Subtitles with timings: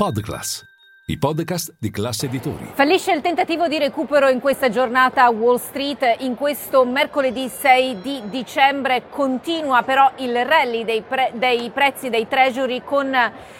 [0.00, 0.64] Podclass,
[1.08, 2.70] i podcast di classe editori.
[2.72, 6.20] Fallisce il tentativo di recupero in questa giornata a Wall Street.
[6.20, 12.26] In questo mercoledì 6 di dicembre continua però il rally dei, pre- dei prezzi dei
[12.26, 13.14] treasury con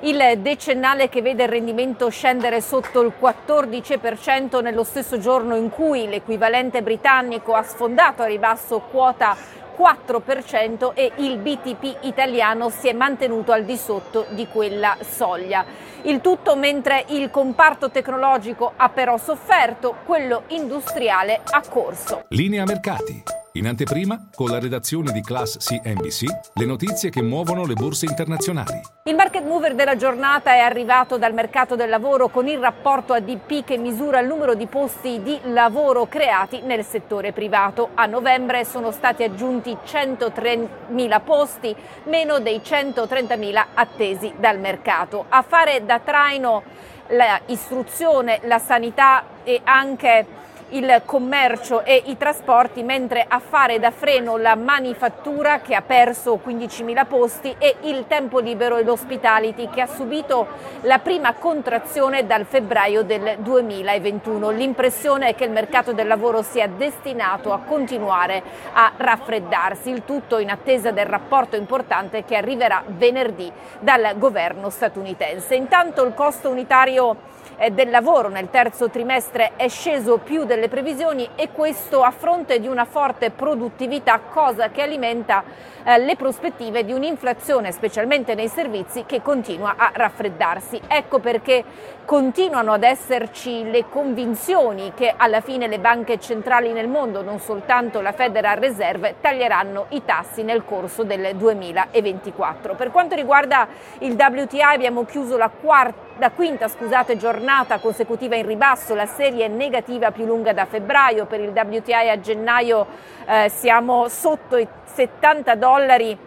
[0.00, 6.08] il decennale che vede il rendimento scendere sotto il 14% nello stesso giorno in cui
[6.08, 9.36] l'equivalente britannico ha sfondato a ribasso quota
[9.76, 15.64] 4% e il BTP italiano si è mantenuto al di sotto di quella soglia.
[16.02, 22.24] Il tutto mentre il comparto tecnologico ha però sofferto, quello industriale ha corso.
[22.28, 23.31] Linea mercati.
[23.54, 26.24] In anteprima, con la redazione di Class CNBC,
[26.54, 28.80] le notizie che muovono le borse internazionali.
[29.04, 33.62] Il market mover della giornata è arrivato dal mercato del lavoro con il rapporto ADP
[33.62, 37.90] che misura il numero di posti di lavoro creati nel settore privato.
[37.92, 45.26] A novembre sono stati aggiunti 103.000 posti, meno dei 130.000 attesi dal mercato.
[45.28, 46.62] A fare da traino
[47.08, 50.40] l'istruzione, la sanità e anche
[50.72, 56.40] il commercio e i trasporti, mentre a fare da freno la manifattura che ha perso
[56.44, 60.46] 15.000 posti e il tempo libero e l'hospitality che ha subito
[60.82, 64.50] la prima contrazione dal febbraio del 2021.
[64.50, 68.42] L'impressione è che il mercato del lavoro sia destinato a continuare
[68.72, 75.54] a raffreddarsi, il tutto in attesa del rapporto importante che arriverà venerdì dal governo statunitense.
[75.54, 81.28] Intanto il costo unitario eh, del lavoro nel terzo trimestre è sceso più delle previsioni
[81.34, 85.42] e questo a fronte di una forte produttività, cosa che alimenta
[85.82, 90.80] eh, le prospettive di un'inflazione, specialmente nei servizi, che continua a raffreddarsi.
[90.86, 91.64] Ecco perché
[92.04, 98.00] continuano ad esserci le convinzioni che alla fine le banche centrali nel mondo, non soltanto
[98.00, 102.74] la Federal Reserve, taglieranno i tassi nel corso del 2024.
[102.76, 103.66] Per quanto riguarda
[103.98, 109.48] il WTI abbiamo chiuso la quarta la quinta scusate, giornata consecutiva in ribasso, la serie
[109.48, 112.86] negativa più lunga da febbraio, per il WTI a gennaio
[113.26, 116.18] eh, siamo sotto i 70 dollari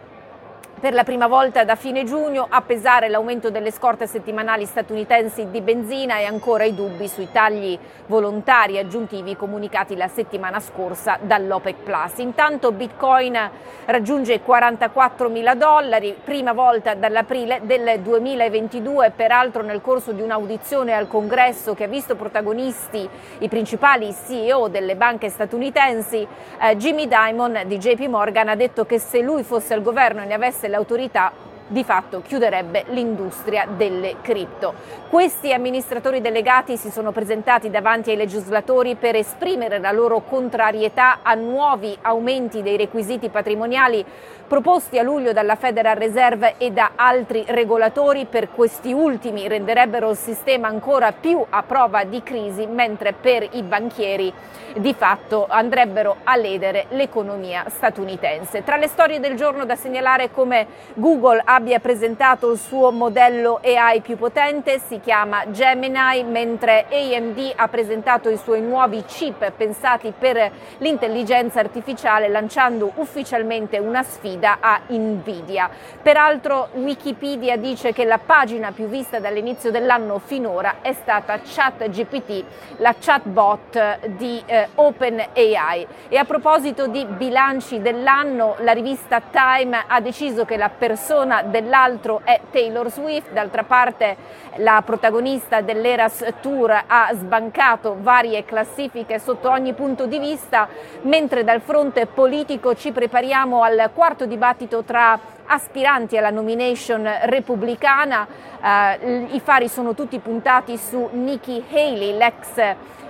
[0.78, 5.62] per la prima volta da fine giugno a pesare l'aumento delle scorte settimanali statunitensi di
[5.62, 12.18] benzina e ancora i dubbi sui tagli volontari aggiuntivi comunicati la settimana scorsa dall'OPEC Plus.
[12.18, 13.38] Intanto Bitcoin
[13.86, 20.92] raggiunge i 44 mila dollari, prima volta dall'aprile del 2022, peraltro nel corso di un'audizione
[20.92, 23.08] al Congresso che ha visto protagonisti
[23.38, 26.26] i principali CEO delle banche statunitensi,
[26.60, 30.26] eh, Jimmy Dimon di JP Morgan ha detto che se lui fosse al governo e
[30.26, 31.32] ne avesse avesse l'autorità
[31.68, 34.74] di fatto chiuderebbe l'industria delle cripto.
[35.08, 41.34] Questi amministratori delegati si sono presentati davanti ai legislatori per esprimere la loro contrarietà a
[41.34, 44.04] nuovi aumenti dei requisiti patrimoniali
[44.46, 48.26] proposti a luglio dalla Federal Reserve e da altri regolatori.
[48.26, 53.62] Per questi ultimi renderebbero il sistema ancora più a prova di crisi, mentre per i
[53.62, 54.32] banchieri
[54.76, 58.62] di fatto andrebbero a ledere l'economia statunitense.
[58.62, 64.02] Tra le storie del giorno da segnalare come Google abbia presentato il suo modello AI
[64.02, 70.50] più potente, si chiama Gemini, mentre AMD ha presentato i suoi nuovi chip pensati per
[70.78, 75.70] l'intelligenza artificiale lanciando ufficialmente una sfida a Nvidia.
[76.02, 82.44] Peraltro Wikipedia dice che la pagina più vista dall'inizio dell'anno finora è stata ChatGPT,
[82.76, 85.86] la chatbot di eh, OpenAI.
[86.08, 92.20] E a proposito di bilanci dell'anno, la rivista Time ha deciso che la persona dell'altro
[92.24, 94.16] è Taylor Swift, d'altra parte
[94.56, 100.68] la protagonista dell'Eras Tour ha sbancato varie classifiche sotto ogni punto di vista,
[101.02, 108.26] mentre dal fronte politico ci prepariamo al quarto dibattito tra aspiranti alla nomination repubblicana.
[108.62, 112.58] Eh, I fari sono tutti puntati su Nikki Haley, l'ex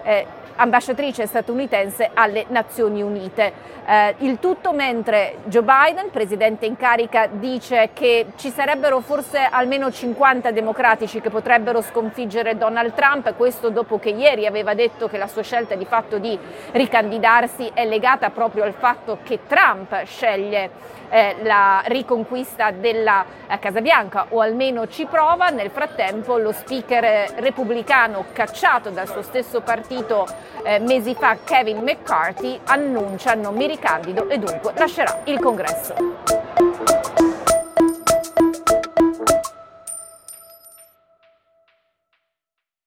[0.03, 0.27] eh,
[0.57, 3.75] ambasciatrice statunitense alle Nazioni Unite.
[3.87, 9.91] Eh, il tutto mentre Joe Biden, presidente in carica, dice che ci sarebbero forse almeno
[9.91, 15.29] 50 democratici che potrebbero sconfiggere Donald Trump, questo dopo che ieri aveva detto che la
[15.29, 16.39] sua scelta di fatto di
[16.73, 23.81] ricandidarsi è legata proprio al fatto che Trump sceglie eh, la riconquista della eh, Casa
[23.81, 25.49] Bianca o almeno ci prova.
[25.49, 30.27] Nel frattempo lo speaker repubblicano cacciato dal suo stesso partito
[30.63, 36.66] eh, mesi fa Kevin McCarthy annuncia non mi ricandido e dunque lascerà il congresso.